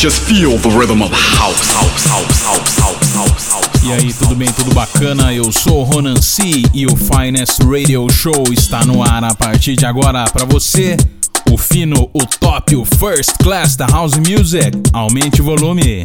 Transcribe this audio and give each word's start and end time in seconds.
Just 0.00 0.22
feel 0.22 0.56
the 0.56 0.70
rhythm 0.70 1.02
of 1.02 1.12
house, 1.12 1.70
house, 1.74 2.06
house, 2.06 2.46
house, 2.46 2.78
house, 2.78 3.52
house. 3.52 3.84
E 3.84 3.92
aí, 3.92 4.14
tudo 4.14 4.34
bem? 4.34 4.50
Tudo 4.50 4.72
bacana? 4.72 5.34
Eu 5.34 5.52
sou 5.52 5.82
Ronan 5.82 6.22
C 6.22 6.62
e 6.72 6.86
o 6.86 6.96
Finest 6.96 7.60
Radio 7.62 8.10
Show 8.10 8.44
está 8.50 8.82
no 8.82 9.02
ar 9.02 9.22
a 9.22 9.34
partir 9.34 9.76
de 9.76 9.84
agora 9.84 10.24
para 10.24 10.46
você. 10.46 10.96
O 11.52 11.58
fino, 11.58 12.08
o 12.14 12.24
top, 12.24 12.76
o 12.76 12.84
first 12.86 13.32
class 13.42 13.76
da 13.76 13.84
house 13.88 14.16
music. 14.16 14.70
Aumente 14.94 15.42
o 15.42 15.44
volume. 15.44 16.02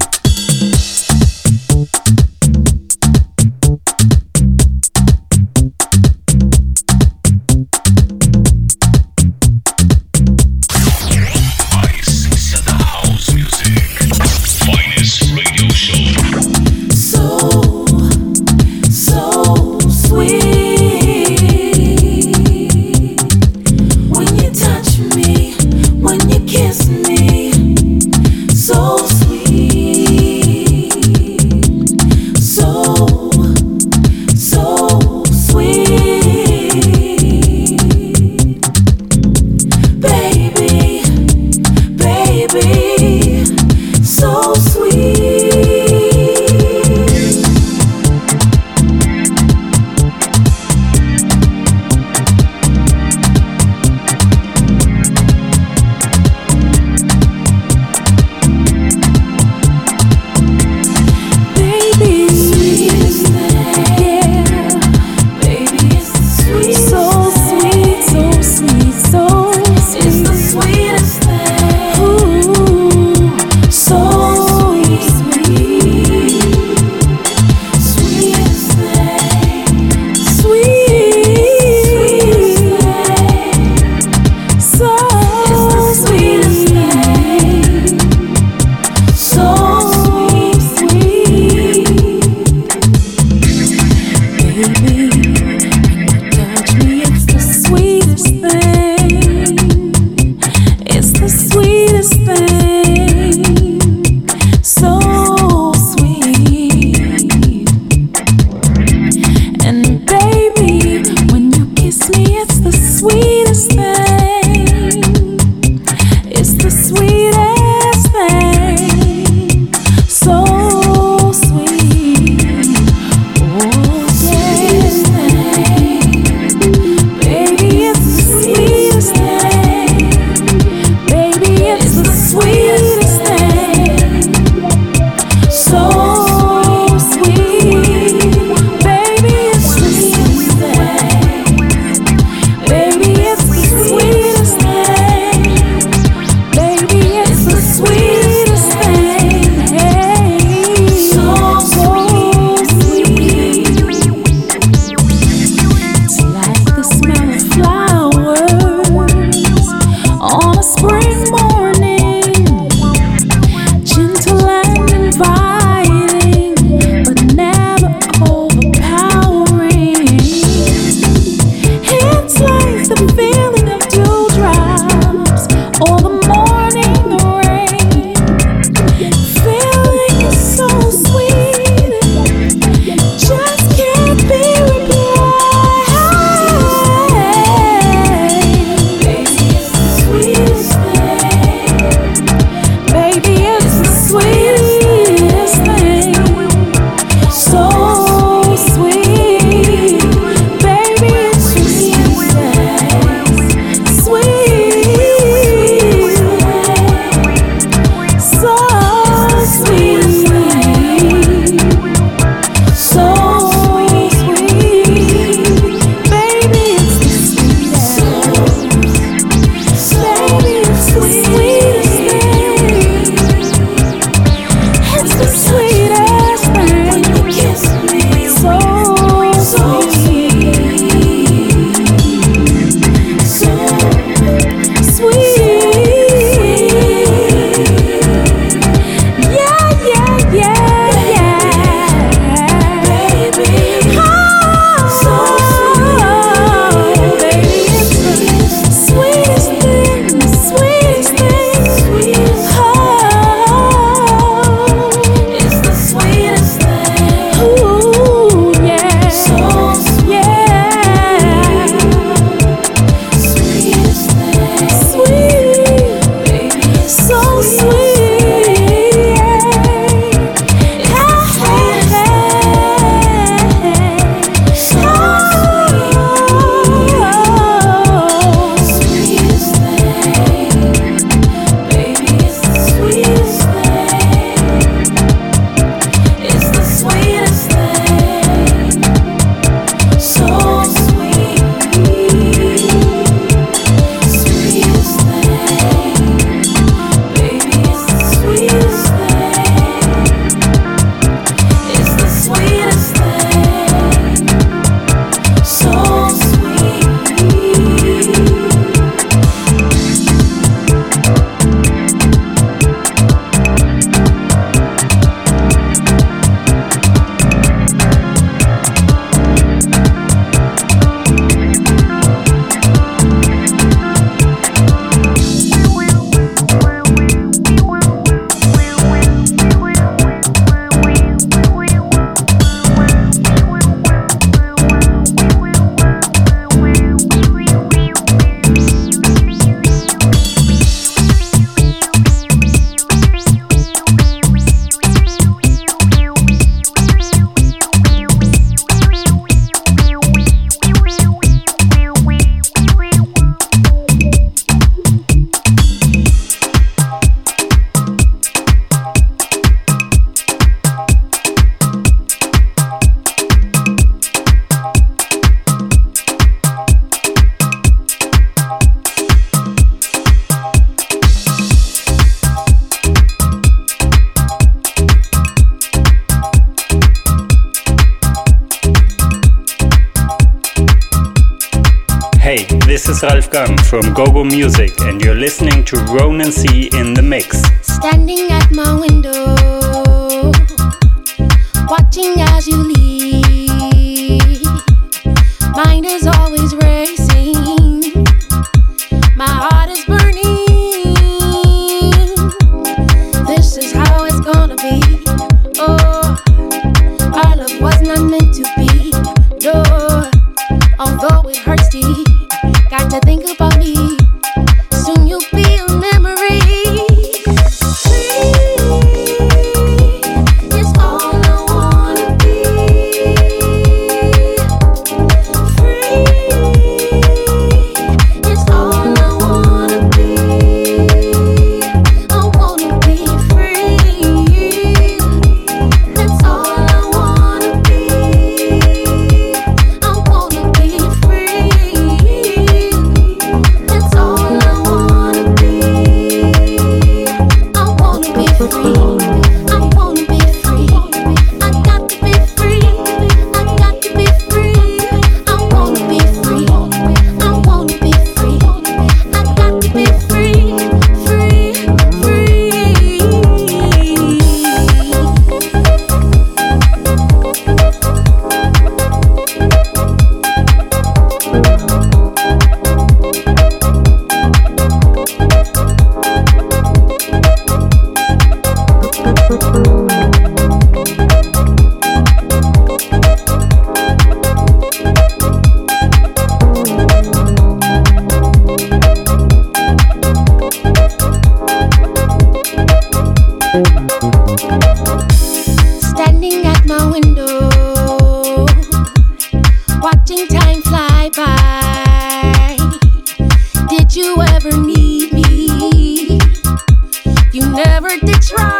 Detroit. 508.01 508.54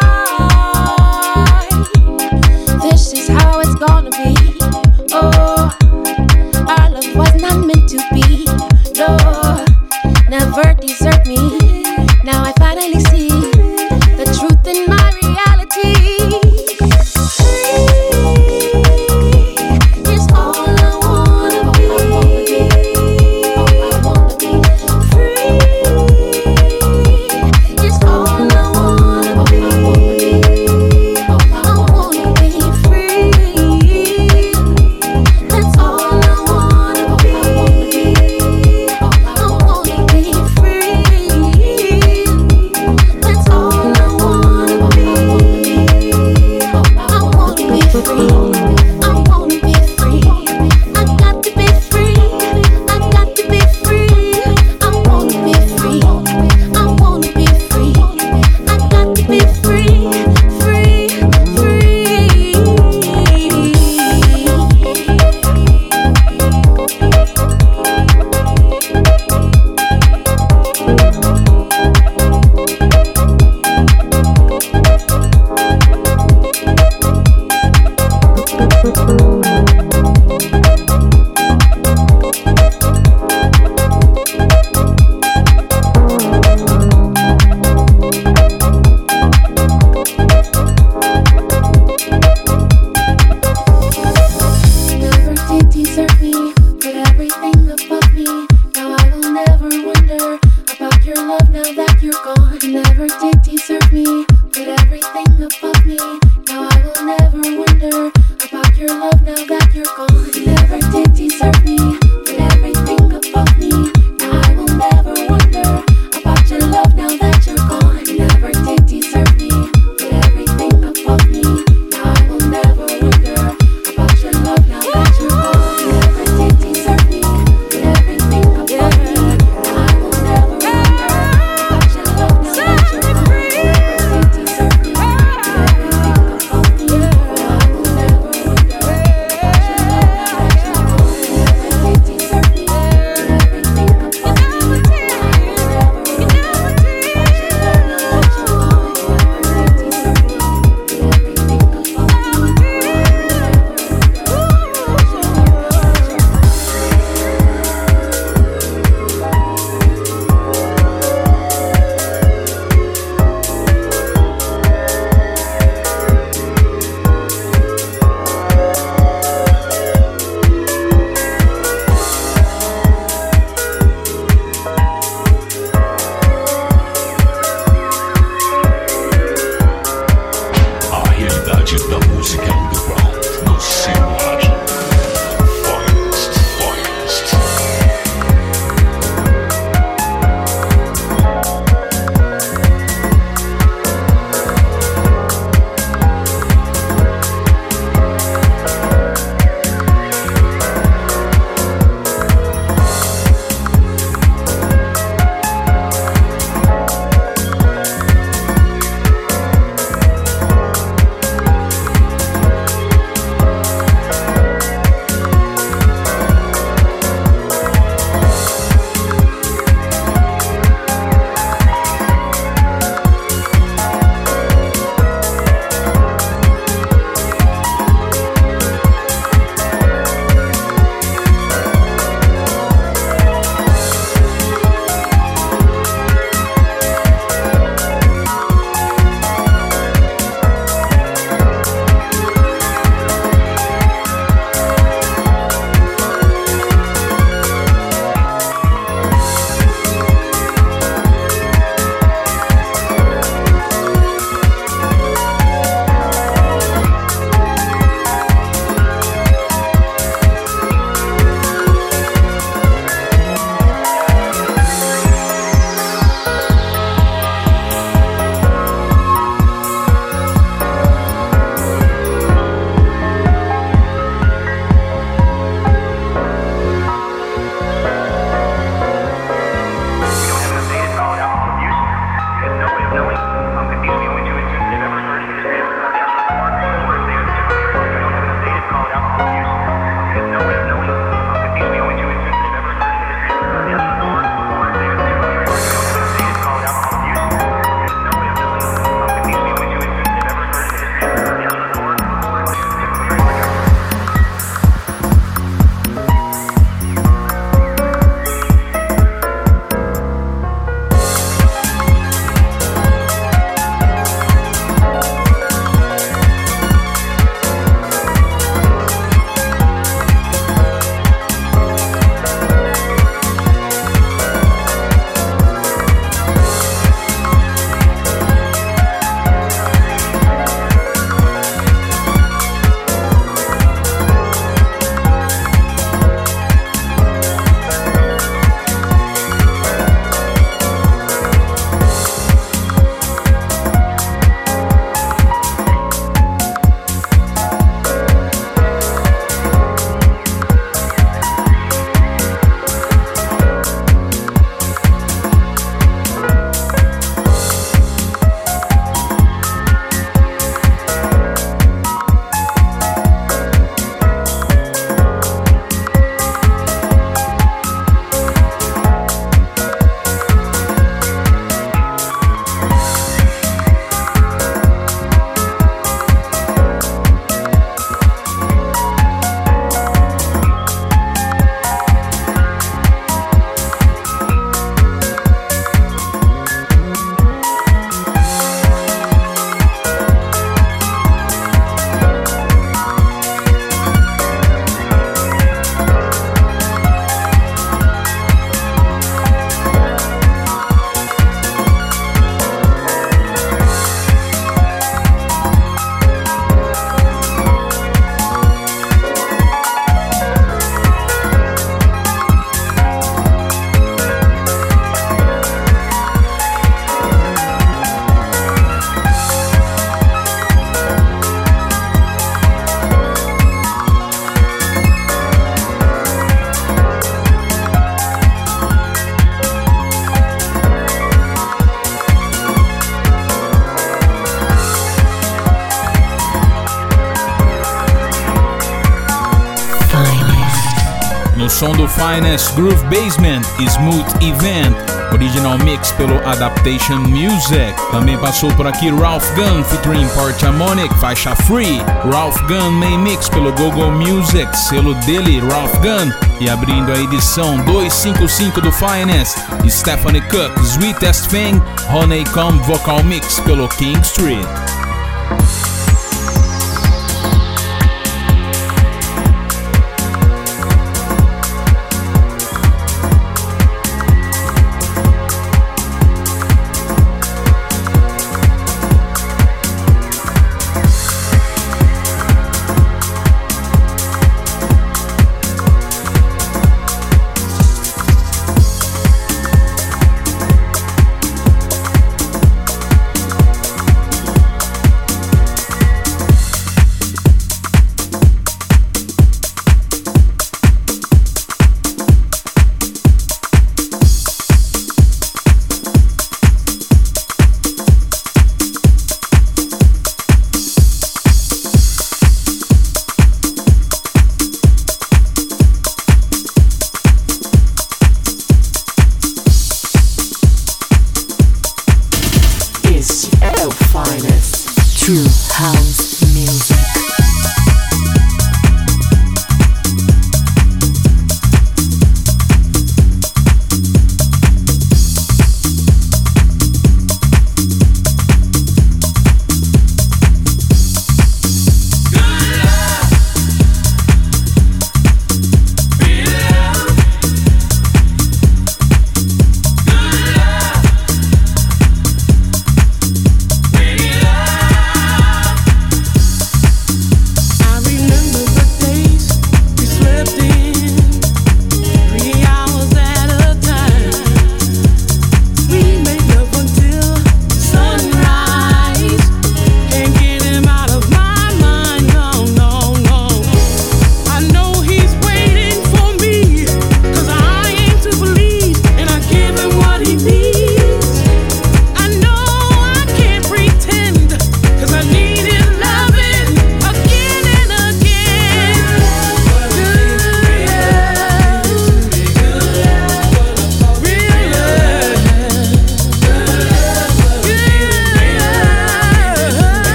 Finest 442.05 442.53
Groove 442.53 442.83
Basement, 442.83 443.43
Smooth 443.57 444.05
Event, 444.21 444.75
original 445.11 445.57
mix 445.57 445.91
pelo 445.93 446.15
Adaptation 446.27 446.99
Music. 446.99 447.73
Também 447.89 448.15
passou 448.19 448.53
por 448.53 448.67
aqui 448.67 448.91
Ralph 448.91 449.27
Gunn 449.33 449.63
featuring 449.63 450.07
Port 450.09 450.41
Harmonic, 450.43 450.93
faixa 450.99 451.35
Free. 451.35 451.81
Ralph 452.11 452.39
Gunn 452.43 452.73
Main 452.73 452.99
Mix 452.99 453.27
pelo 453.27 453.51
Google 453.53 453.91
Music, 453.91 454.55
selo 454.55 454.93
dele, 455.05 455.39
Ralph 455.39 455.73
Gunn. 455.79 456.11
E 456.39 456.47
abrindo 456.47 456.91
a 456.91 456.99
edição 456.99 457.57
255 457.65 458.61
do 458.61 458.71
Finest, 458.71 459.39
Stephanie 459.67 460.21
Cook, 460.29 460.59
Sweetest 460.63 461.27
Thing, 461.29 461.59
Honeycomb 461.89 462.59
Vocal 462.65 463.03
Mix 463.03 463.39
pelo 463.39 463.67
King 463.67 463.99
Street. 464.01 464.45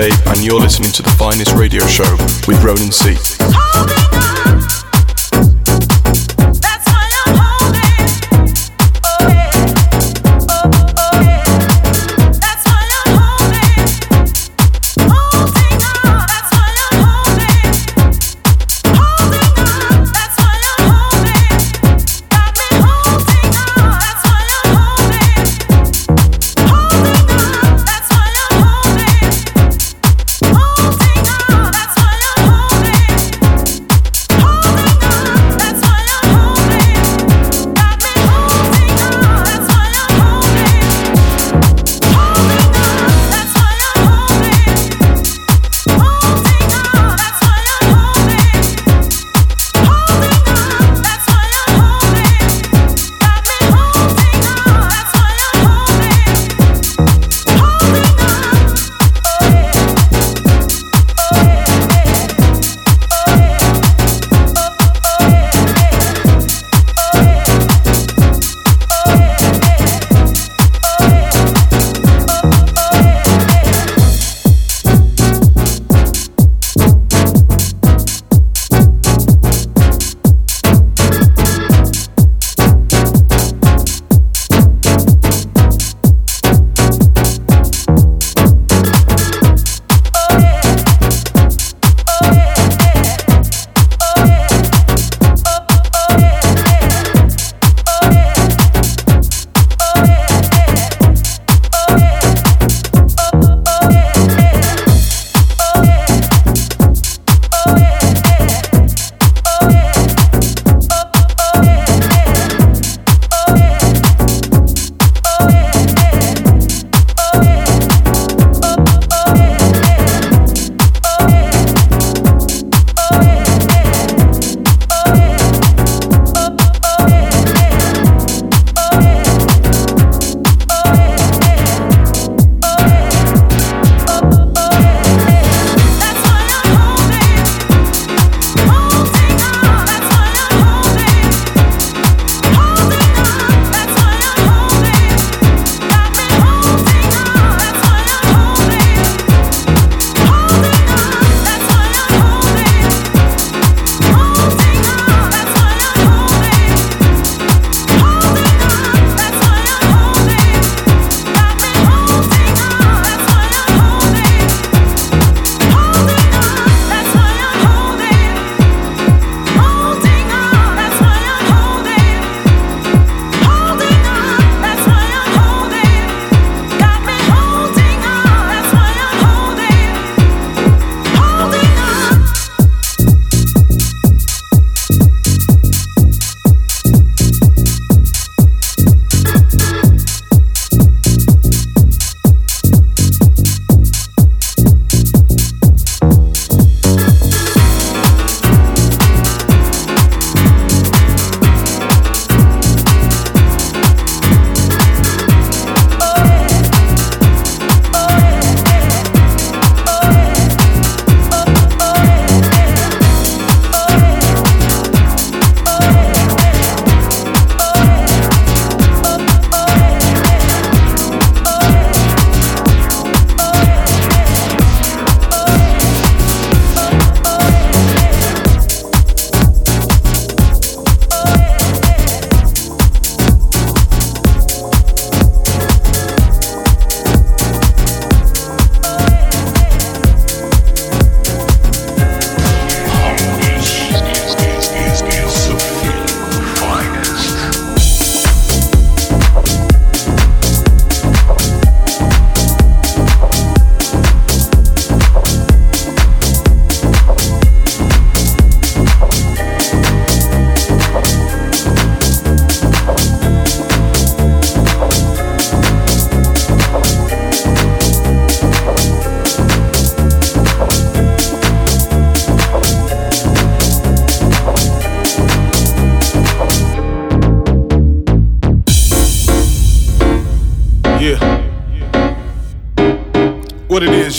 And 0.00 0.42
you're 0.42 0.60
listening 0.60 0.90
to 0.90 1.02
the 1.02 1.10
finest 1.10 1.52
radio 1.52 1.86
show 1.86 2.16
with 2.48 2.62
Ronan 2.64 2.90
C. 2.90 3.31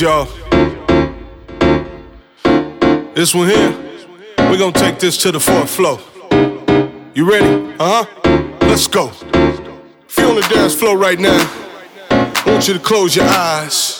y'all. 0.01 0.25
This 3.13 3.35
one 3.35 3.47
here, 3.49 3.71
we're 4.37 4.57
gonna 4.57 4.71
take 4.71 4.99
this 4.99 5.17
to 5.17 5.31
the 5.31 5.39
fourth 5.39 5.69
floor. 5.69 5.99
You 7.13 7.29
ready? 7.29 7.75
Uh 7.79 8.05
huh. 8.05 8.57
Let's 8.61 8.87
go. 8.87 9.11
On 10.33 10.35
the 10.35 10.47
dance 10.49 10.73
floor 10.73 10.97
right 10.97 11.19
now, 11.19 11.37
I 12.09 12.43
want 12.47 12.67
you 12.67 12.73
to 12.73 12.79
close 12.79 13.15
your 13.15 13.25
eyes. 13.25 13.99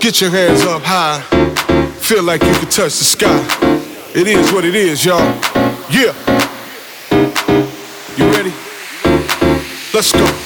get 0.00 0.20
your 0.20 0.30
hands 0.30 0.62
up 0.62 0.82
high. 0.82 1.20
Feel 2.00 2.22
like 2.22 2.42
you 2.42 2.52
can 2.52 2.70
touch 2.70 2.96
the 2.98 3.04
sky. 3.04 3.44
It 4.14 4.26
is 4.28 4.52
what 4.52 4.64
it 4.64 4.74
is, 4.74 5.04
y'all. 5.04 5.20
Yeah. 5.90 6.14
You 8.16 8.30
ready? 8.30 8.52
Let's 9.92 10.12
go. 10.12 10.37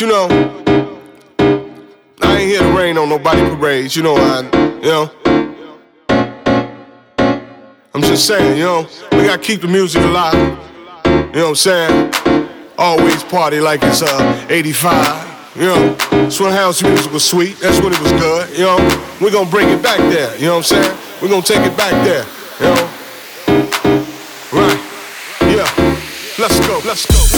You 0.00 0.06
know, 0.06 0.28
I 2.22 2.38
ain't 2.38 2.50
here 2.50 2.60
to 2.60 2.72
rain 2.74 2.96
on 2.96 3.10
nobody 3.10 3.42
parades. 3.54 3.94
You 3.94 4.02
know, 4.02 4.16
I, 4.16 4.40
you 4.82 4.90
know. 4.90 5.10
I'm 7.92 8.00
just 8.00 8.26
saying, 8.26 8.56
you 8.56 8.64
know, 8.64 8.88
we 9.12 9.24
gotta 9.24 9.42
keep 9.42 9.60
the 9.60 9.68
music 9.68 10.00
alive. 10.02 10.32
You 11.04 11.10
know 11.10 11.28
what 11.32 11.48
I'm 11.48 11.54
saying? 11.54 12.14
Always 12.78 13.22
party 13.24 13.60
like 13.60 13.82
it's 13.82 14.00
uh 14.00 14.46
85. 14.48 15.56
You 15.56 15.62
know, 15.66 15.96
when 16.08 16.52
house 16.52 16.82
music 16.82 17.12
was 17.12 17.22
sweet. 17.22 17.58
That's 17.58 17.78
when 17.80 17.92
it 17.92 18.00
was 18.00 18.12
good. 18.12 18.56
You 18.56 18.64
know, 18.64 18.78
we're 19.20 19.30
gonna 19.30 19.50
bring 19.50 19.68
it 19.68 19.82
back 19.82 19.98
there. 19.98 20.34
You 20.38 20.46
know 20.46 20.56
what 20.56 20.72
I'm 20.72 20.82
saying? 20.82 20.98
We're 21.20 21.28
gonna 21.28 21.42
take 21.42 21.60
it 21.60 21.76
back 21.76 21.92
there. 22.06 22.24
You 22.58 22.74
know, 22.74 22.88
right? 24.50 24.80
Yeah. 25.42 25.68
Let's 26.38 26.58
go. 26.66 26.80
Let's 26.86 27.04
go. 27.04 27.29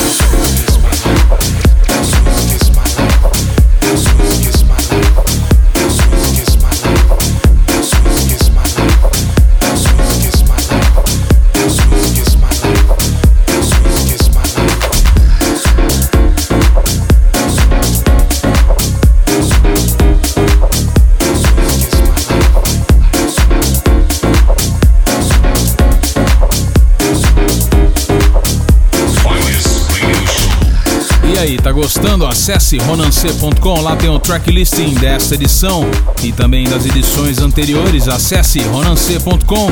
Gostando? 32.03 32.27
Acesse 32.27 32.79
ronancê.com, 32.79 33.81
lá 33.81 33.95
tem 33.95 34.11
o 34.11 34.19
track 34.19 34.51
listing 34.51 34.95
desta 34.95 35.37
edição 35.37 35.85
e 36.23 36.33
também 36.33 36.65
das 36.65 36.85
edições 36.85 37.39
anteriores. 37.39 38.09
Acesse 38.09 38.61
ronancê.com. 38.61 39.69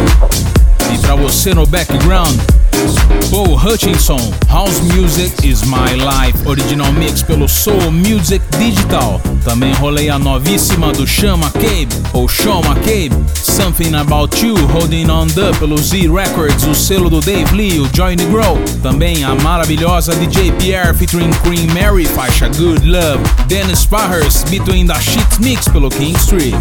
E 0.95 0.99
para 0.99 1.17
você 1.17 1.53
no 1.53 1.67
background, 1.67 2.37
Paul 3.31 3.57
Hutchinson, 3.57 4.33
House 4.49 4.81
Music 4.81 5.47
is 5.47 5.63
My 5.63 5.95
Life, 5.95 6.47
original 6.47 6.93
mix 6.93 7.23
pelo 7.23 7.49
Soul 7.49 7.91
Music 7.91 8.45
Digital. 8.59 9.21
Também 9.45 9.73
rolei 9.75 10.09
a 10.09 10.19
novíssima 10.19 10.93
do 10.93 11.07
Sean 11.07 11.37
McCabe, 11.37 11.89
ou 12.13 12.29
Sean 12.29 12.61
McCabe, 12.61 13.15
Something 13.61 13.95
About 13.95 14.41
You, 14.43 14.57
Holding 14.69 15.11
On 15.11 15.29
The, 15.29 15.53
pelo 15.59 15.77
Z 15.77 16.09
Records, 16.09 16.67
o 16.67 16.75
selo 16.75 17.11
do 17.11 17.21
Dave 17.21 17.55
Lee, 17.55 17.79
o 17.79 17.87
Join 17.95 18.17
the 18.17 18.25
Grow. 18.25 18.57
Também 18.83 19.23
a 19.23 19.35
maravilhosa 19.35 20.15
DJ 20.15 20.51
Pierre 20.53 20.95
featuring 20.95 21.31
Queen 21.43 21.71
Mary, 21.75 22.07
faixa 22.07 22.49
Good 22.49 22.87
Love. 22.87 23.23
Dennis 23.49 23.85
Pahers, 23.85 24.45
Between 24.45 24.87
the 24.87 24.99
Sheets 24.99 25.39
Mix 25.39 25.69
pelo 25.69 25.91
King 25.91 26.17
Street. 26.19 26.57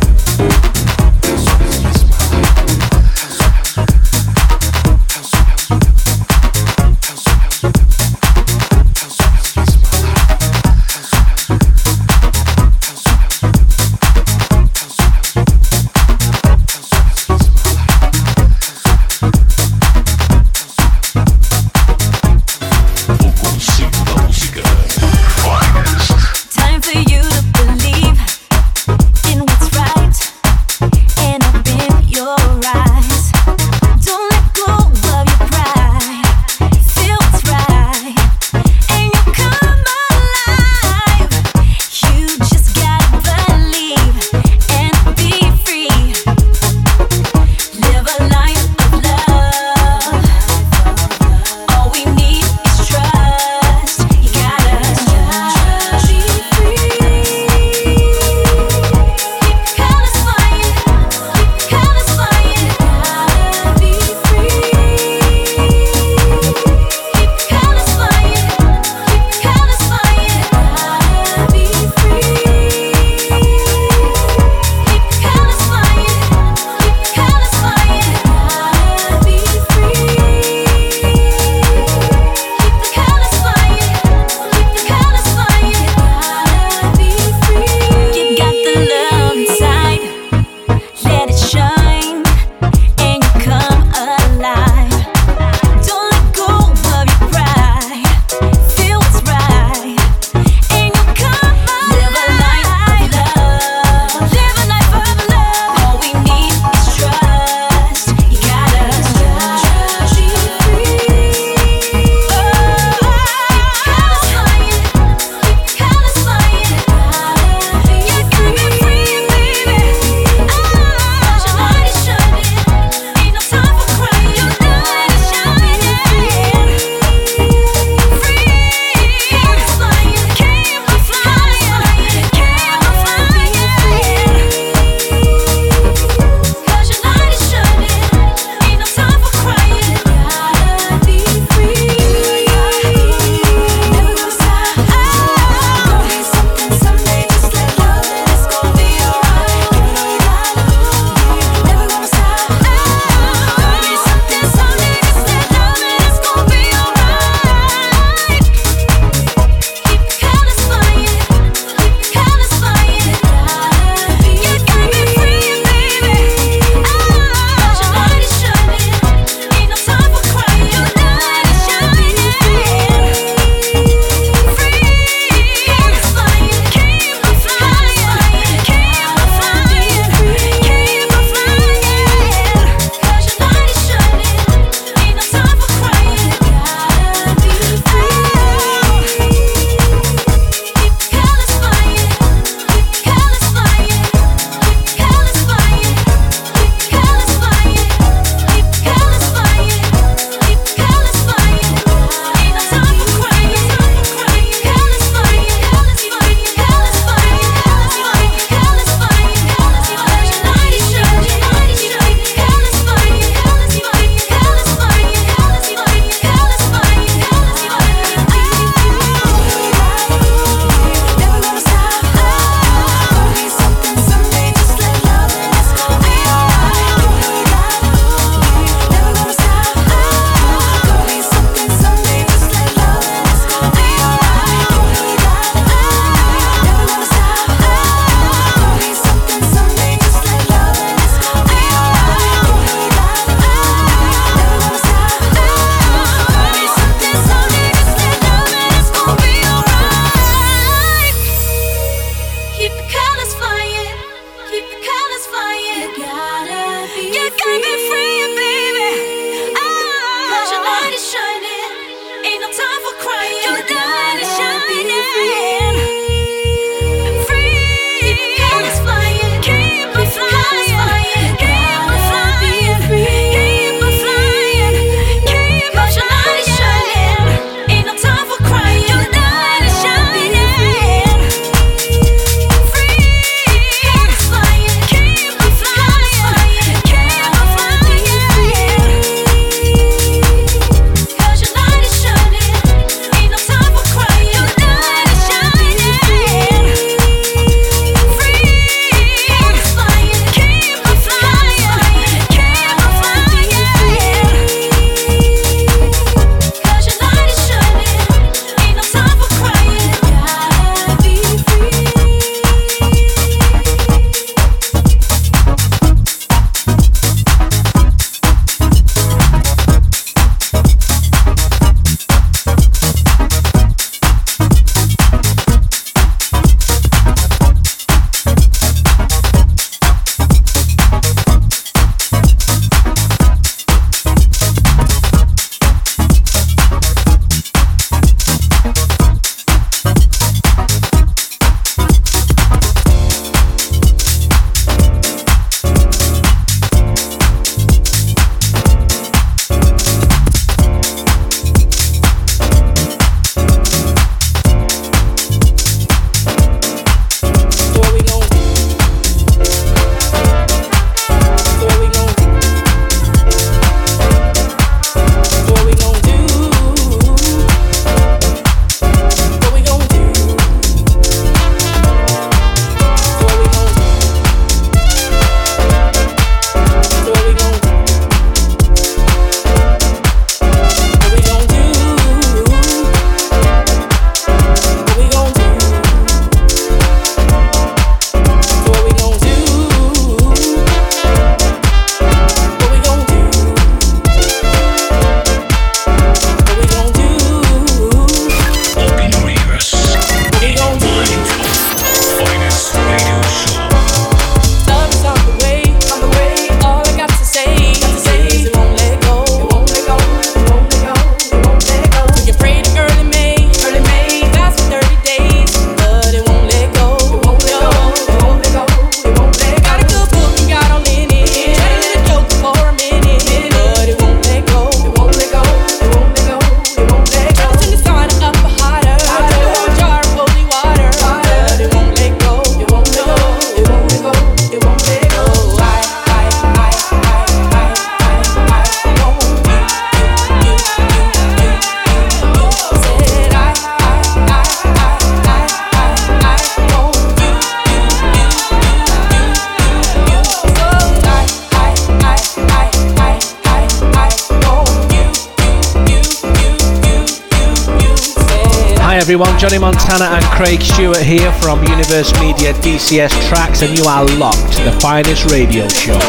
Everyone, 459.20 459.40
Johnny 459.40 459.58
Montana 459.58 460.06
and 460.06 460.24
Craig 460.28 460.62
Stewart 460.62 461.02
here 461.02 461.32
from 461.42 461.62
Universe 461.64 462.14
Media 462.22 462.54
DCS 462.54 463.12
Tracks, 463.28 463.62
and 463.62 463.78
you 463.78 463.84
are 463.84 464.06
locked 464.18 464.54
to 464.54 464.64
the 464.64 464.72
finest 464.80 465.30
radio 465.30 465.68
show. 465.68 466.00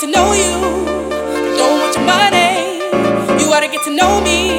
To 0.00 0.06
don't 1.56 1.80
want 1.80 1.96
your 1.96 2.04
money. 2.06 3.42
You 3.42 3.50
gotta 3.50 3.68
get 3.68 3.82
to 3.84 3.90
know 3.90 4.20
me. 4.20 4.57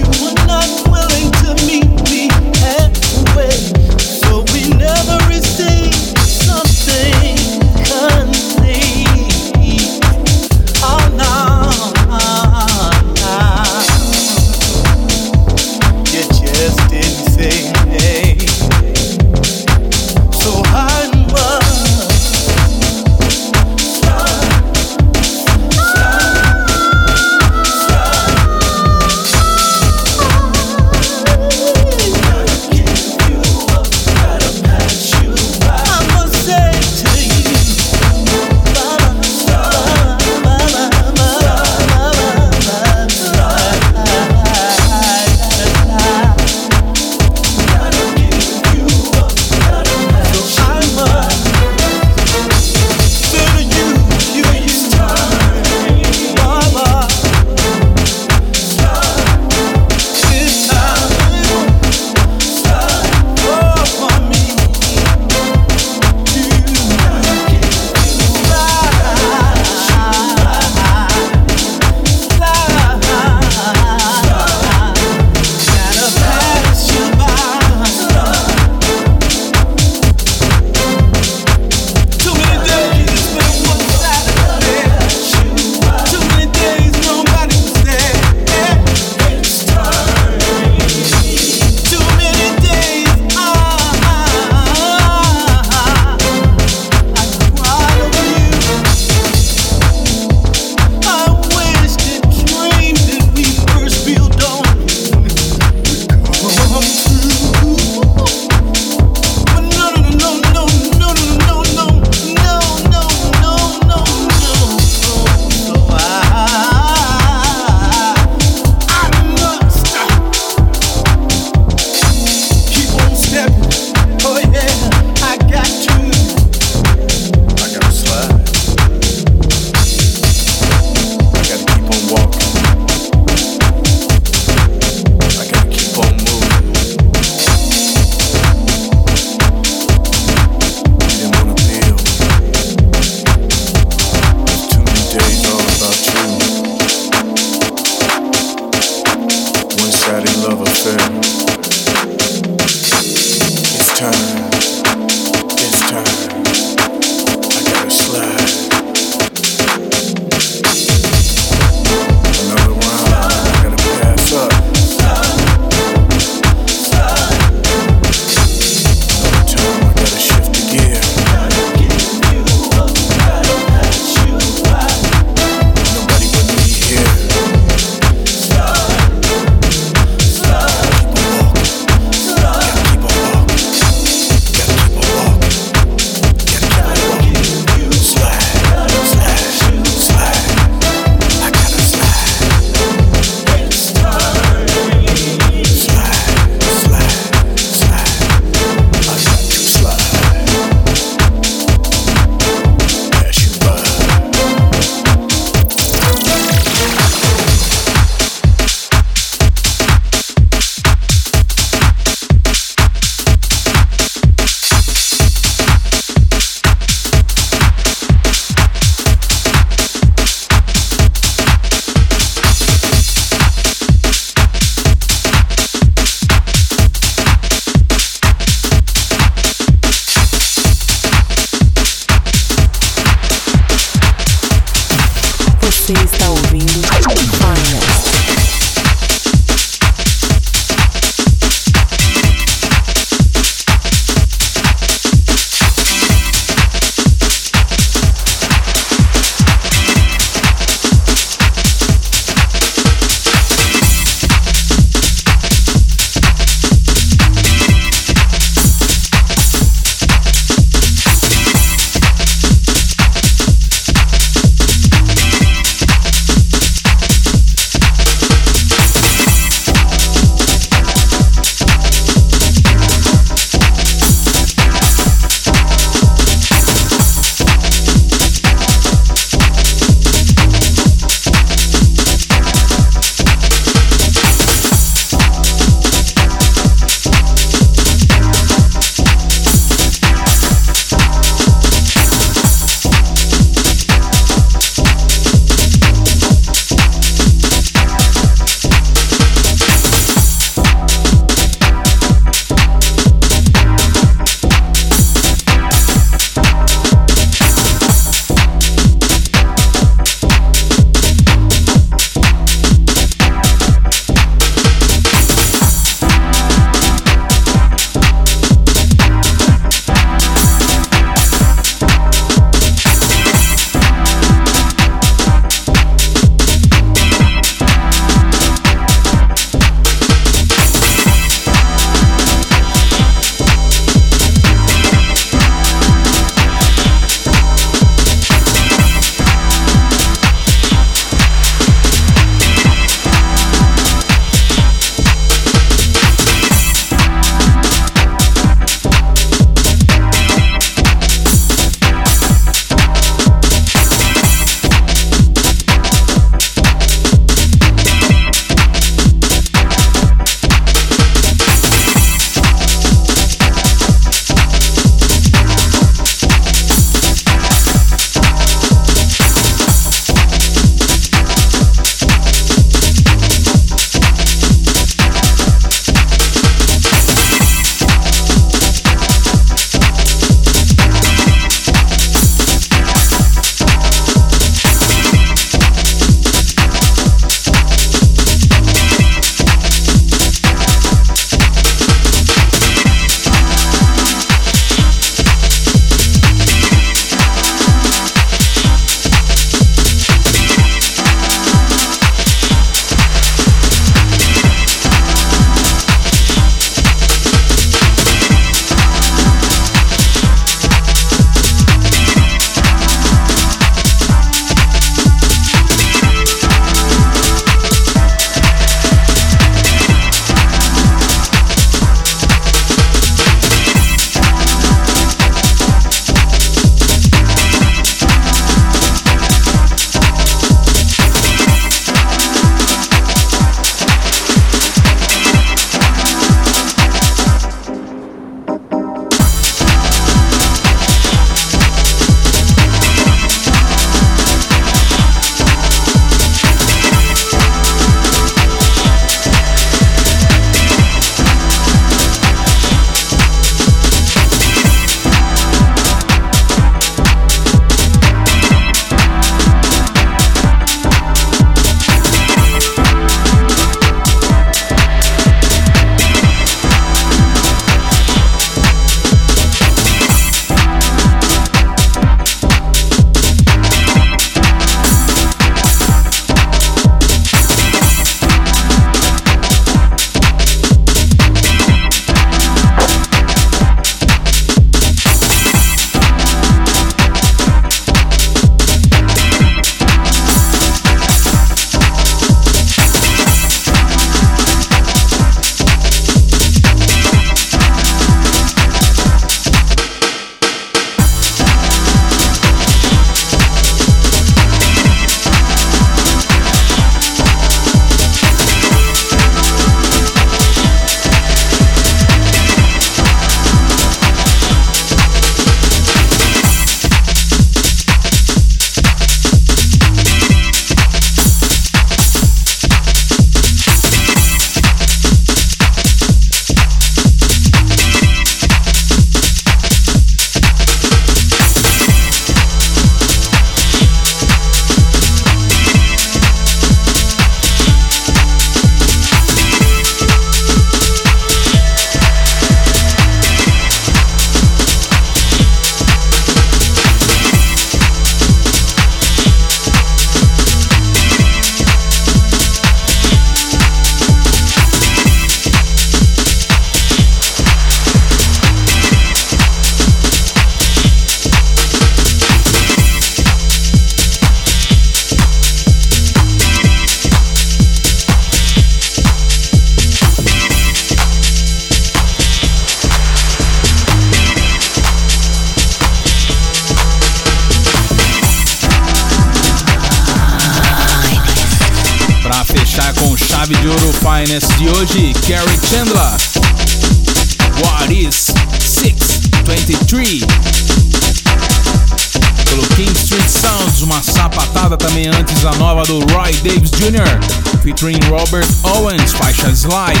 Featuring 597.76 598.00
Robert 598.10 598.46
Owens, 598.64 599.12
faixa 599.12 599.54
Slide. 599.54 600.00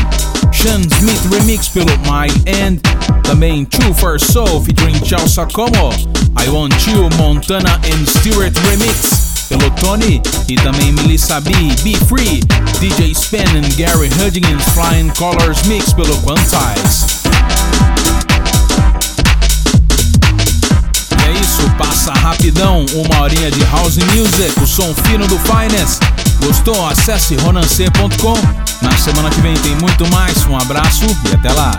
Sean 0.50 0.80
Smith 0.98 1.20
remix 1.30 1.68
pelo 1.68 1.92
My 2.08 2.26
End, 2.46 2.80
também 3.22 3.66
Two 3.66 3.92
for 3.92 4.18
Soul 4.18 4.62
featuring 4.62 4.94
Chelsea 5.04 5.44
Como, 5.52 5.92
I 6.38 6.48
Want 6.48 6.74
You, 6.86 7.10
Montana 7.18 7.78
and 7.84 8.06
Stewart 8.06 8.56
remix 8.68 9.44
pelo 9.48 9.70
Tony 9.72 10.22
e 10.48 10.54
também 10.54 10.92
Melissa 10.92 11.38
B, 11.40 11.50
Be 11.82 11.96
Free, 12.06 12.40
DJ 12.80 13.12
Spen 13.12 13.44
and 13.44 13.68
Gary 13.76 14.08
Hudgens 14.08 14.64
Flying 14.72 15.10
Colors 15.10 15.62
Mix 15.66 15.92
pelo 15.92 16.16
Quantize. 16.22 17.04
E 21.10 21.28
é 21.28 21.40
isso, 21.40 21.70
passa 21.76 22.12
rapidão, 22.12 22.86
uma 22.94 23.20
horinha 23.20 23.50
de 23.50 23.62
house 23.64 23.98
music, 23.98 24.62
o 24.62 24.66
som 24.66 24.94
fino 24.94 25.26
do 25.26 25.38
Finest. 25.40 26.15
Gostou? 26.40 26.86
Acesse 26.86 27.36
ronancê.com. 27.36 28.34
Na 28.82 28.96
semana 28.98 29.30
que 29.30 29.40
vem 29.40 29.54
tem 29.54 29.74
muito 29.76 30.06
mais. 30.12 30.44
Um 30.46 30.56
abraço 30.56 31.04
e 31.30 31.34
até 31.34 31.52
lá. 31.52 31.78